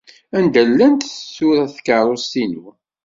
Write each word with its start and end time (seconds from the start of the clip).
Anda 0.37 0.61
llant 0.69 1.03
tsura 1.11 1.63
n 1.67 1.71
tkeṛṛust-inu? 1.75 2.67